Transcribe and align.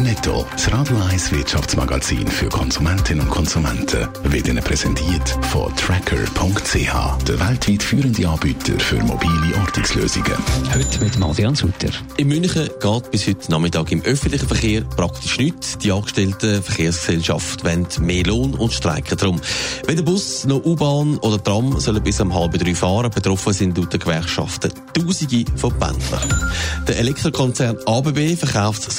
Netto, 0.00 0.46
das 0.52 0.72
Radio 0.72 0.96
1 1.10 1.32
Wirtschaftsmagazin 1.32 2.26
für 2.28 2.48
Konsumentinnen 2.48 3.26
und 3.26 3.30
Konsumenten, 3.30 4.08
wird 4.24 4.46
Ihnen 4.46 4.62
präsentiert 4.62 5.28
von 5.50 5.74
Tracker.ch, 5.74 7.24
der 7.24 7.40
weltweit 7.40 7.82
führende 7.82 8.28
Anbieter 8.28 8.78
für 8.78 8.96
mobile 9.02 9.56
Ortungslösungen. 9.60 10.34
Heute 10.72 11.04
mit 11.04 11.20
Adrian 11.20 11.54
Sutter. 11.56 11.88
In 12.16 12.28
München 12.28 12.68
geht 12.80 13.10
bis 13.10 13.26
heute 13.26 13.50
Nachmittag 13.50 13.90
im 13.90 14.02
öffentlichen 14.02 14.46
Verkehr 14.46 14.82
praktisch 14.82 15.38
nichts. 15.38 15.78
Die 15.78 15.90
angestellten 15.90 16.62
Verkehrsgesellschaft 16.62 17.64
wollen 17.64 17.86
mehr 18.00 18.24
Lohn 18.24 18.54
und 18.54 18.72
streiken 18.72 19.16
darum. 19.16 19.40
Weder 19.86 20.02
Bus 20.02 20.44
noch 20.44 20.64
U-Bahn 20.64 21.18
oder 21.18 21.42
Tram 21.42 21.80
sollen 21.80 22.02
bis 22.02 22.20
um 22.20 22.32
halb 22.34 22.56
drei 22.56 22.74
fahren. 22.74 23.10
Betroffen 23.10 23.52
sind 23.52 23.76
laut 23.76 23.92
den 23.92 24.00
Gewerkschaften 24.00 24.72
Tausende 24.92 25.44
von 25.56 25.72
Pendlern. 25.78 26.52
Der 26.86 26.98
Elektrokonzern 26.98 27.78
ABB 27.86 28.36
verkauft 28.36 28.92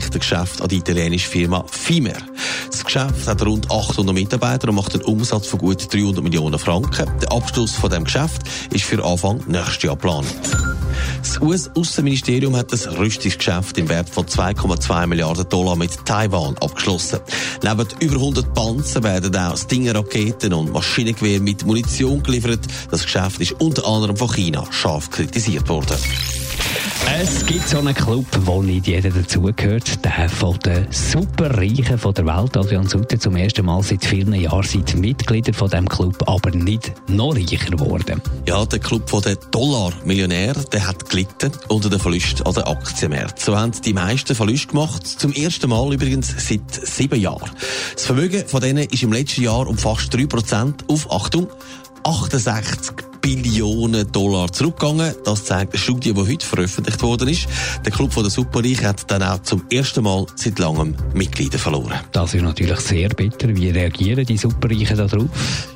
Solarwechselrichtergeschäft 0.00 0.62
an 0.62 0.68
die 0.68 0.76
italienische 0.78 1.28
Firma 1.28 1.64
Fimer. 1.70 2.16
Das 2.70 2.84
Geschäft 2.84 3.26
hat 3.26 3.44
rund 3.44 3.70
800 3.70 4.14
Mitarbeiter 4.14 4.68
und 4.68 4.76
macht 4.76 4.94
einen 4.94 5.04
Umsatz 5.04 5.46
von 5.46 5.58
gut 5.58 5.92
300 5.92 6.22
Millionen 6.22 6.58
Franken. 6.58 7.06
Der 7.20 7.32
Abschluss 7.32 7.72
von 7.72 7.90
dem 7.90 8.04
Geschäft 8.04 8.42
ist 8.72 8.84
für 8.84 9.04
Anfang 9.04 9.42
nächstes 9.46 9.82
Jahr 9.82 9.96
geplant. 9.96 10.26
Das 11.22 11.40
US-Außenministerium 11.40 12.56
hat 12.56 12.72
das 12.72 12.88
Rüstungsgeschäft 12.98 13.78
im 13.78 13.88
Wert 13.88 14.08
von 14.08 14.26
2,2 14.26 15.06
Milliarden 15.06 15.48
Dollar 15.48 15.76
mit 15.76 16.04
Taiwan 16.04 16.56
abgeschlossen. 16.58 17.20
Neben 17.62 17.88
über 18.00 18.14
100 18.16 18.54
Panzer 18.54 19.02
werden 19.02 19.36
auch 19.36 19.56
Stinger-Raketen 19.56 20.52
und 20.52 20.72
Maschinengewehr 20.72 21.40
mit 21.40 21.64
Munition 21.64 22.22
geliefert. 22.22 22.60
Das 22.90 23.04
Geschäft 23.04 23.40
ist 23.40 23.52
unter 23.52 23.86
anderem 23.86 24.16
von 24.16 24.32
China 24.32 24.64
scharf 24.70 25.10
kritisiert 25.10 25.68
worden. 25.68 25.96
Es 27.18 27.44
gibt 27.44 27.68
so 27.68 27.78
einen 27.78 27.92
Club, 27.92 28.24
wo 28.42 28.62
nicht 28.62 28.86
jeder 28.86 29.10
dazugehört. 29.10 30.04
Der 30.04 30.28
von 30.28 30.56
den 30.60 30.86
Superreichen 30.90 31.98
von 31.98 32.14
der 32.14 32.24
Welt. 32.24 32.56
Adrian 32.56 32.86
Sutter 32.86 33.18
zum 33.18 33.34
ersten 33.34 33.66
Mal 33.66 33.82
seit 33.82 34.04
vielen 34.04 34.32
Jahren 34.34 34.62
sind 34.62 34.94
Mitglieder 34.94 35.52
von 35.52 35.68
diesem 35.68 35.88
Club, 35.88 36.16
aber 36.26 36.50
nicht 36.52 36.92
noch 37.08 37.34
reicher 37.34 37.68
geworden. 37.68 38.22
Ja, 38.46 38.64
der 38.64 38.78
Club 38.78 39.10
von 39.10 39.22
den 39.22 39.36
Dollar-Millionär, 39.50 40.54
der 40.54 40.86
hat 40.86 41.10
gelitten 41.10 41.50
unter 41.68 41.90
den 41.90 41.98
Verlusten 41.98 42.46
an 42.46 42.54
den 42.54 42.62
Aktienmärkten. 42.62 43.44
So 43.44 43.58
haben 43.58 43.72
die 43.84 43.92
meisten 43.92 44.34
Verluste 44.36 44.68
gemacht. 44.68 45.04
Zum 45.06 45.32
ersten 45.32 45.68
Mal 45.68 45.92
übrigens 45.92 46.32
seit 46.38 46.72
sieben 46.72 47.20
Jahren. 47.20 47.50
Das 47.92 48.06
Vermögen 48.06 48.46
von 48.46 48.60
denen 48.60 48.84
ist 48.84 49.02
im 49.02 49.12
letzten 49.12 49.42
Jahr 49.42 49.66
um 49.66 49.76
fast 49.76 50.14
3% 50.14 50.88
auf, 50.88 51.10
Achtung, 51.10 51.48
68 52.04 52.99
Billionen 53.20 54.10
Dollar 54.12 54.52
zurückgegangen. 54.52 55.14
Das 55.24 55.44
zeigt 55.44 55.72
eine 55.72 55.80
Studie, 55.80 56.12
die 56.12 56.20
heute 56.20 56.46
veröffentlicht 56.46 57.02
worden 57.02 57.28
ist. 57.28 57.46
Der 57.84 57.92
Club 57.92 58.12
von 58.12 58.22
der 58.22 58.30
Superreich 58.30 58.82
hat 58.84 59.10
dann 59.10 59.22
auch 59.22 59.42
zum 59.42 59.62
ersten 59.70 60.04
Mal 60.04 60.26
seit 60.36 60.58
langem 60.58 60.94
Mitglieder 61.14 61.58
verloren. 61.58 62.00
Das 62.12 62.34
ist 62.34 62.42
natürlich 62.42 62.80
sehr 62.80 63.08
bitter. 63.10 63.48
Wie 63.54 63.70
reagieren 63.70 64.24
die 64.24 64.36
Superreichen 64.36 64.96
darauf? 64.96 65.28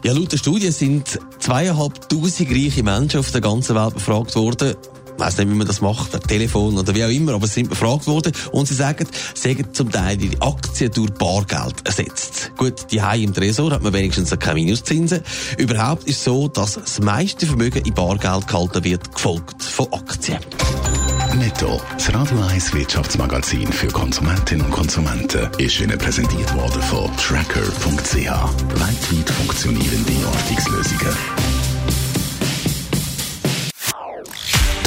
Ja, 0.04 0.12
laut 0.12 0.32
der 0.32 0.38
Studie 0.38 0.70
sind 0.70 1.18
zweieinhalbtausend 1.38 2.50
reiche 2.50 2.82
Menschen 2.82 3.20
auf 3.20 3.30
der 3.30 3.40
ganzen 3.40 3.76
Welt 3.76 3.94
befragt 3.94 4.34
worden 4.34 4.74
ich 5.16 5.24
weiss 5.24 5.38
nicht, 5.38 5.50
wie 5.50 5.54
man 5.54 5.66
das 5.66 5.80
macht, 5.80 6.10
per 6.10 6.20
Telefon 6.20 6.76
oder 6.76 6.94
wie 6.94 7.04
auch 7.04 7.08
immer, 7.08 7.34
aber 7.34 7.46
sie 7.46 7.54
sind 7.54 7.68
befragt 7.68 8.06
worden 8.06 8.32
und 8.52 8.66
sie 8.66 8.74
sagen, 8.74 9.06
sie 9.34 9.50
haben 9.50 9.72
zum 9.72 9.90
Teil 9.90 10.16
die 10.16 10.40
Aktien 10.40 10.90
durch 10.92 11.12
Bargeld 11.12 11.76
ersetzt. 11.84 12.52
Gut, 12.56 12.90
die 12.90 12.98
im 12.98 13.32
Tresor 13.32 13.72
hat 13.72 13.82
man 13.82 13.92
wenigstens 13.92 14.36
keine 14.38 14.54
Minuszinsen. 14.54 15.20
Überhaupt 15.58 16.04
ist 16.04 16.18
es 16.18 16.24
so, 16.24 16.48
dass 16.48 16.74
das 16.74 17.00
meiste 17.00 17.46
Vermögen 17.46 17.84
in 17.84 17.94
Bargeld 17.94 18.46
gehalten 18.48 18.84
wird, 18.84 19.14
gefolgt 19.14 19.62
von 19.62 19.92
Aktien. 19.92 20.38
Netto, 21.36 21.80
das 21.94 22.14
Radio 22.14 22.40
1 22.40 22.74
Wirtschaftsmagazin 22.74 23.72
für 23.72 23.88
Konsumentinnen 23.88 24.66
und 24.66 24.72
Konsumenten, 24.72 25.48
ist 25.58 25.80
Ihnen 25.80 25.98
präsentiert 25.98 26.54
worden 26.54 26.80
von 26.82 27.10
Tracker.ch. 27.16 28.14
Weltweit 28.14 29.30
funktionierende 29.30 30.26
Ortungslösungen. 30.26 31.63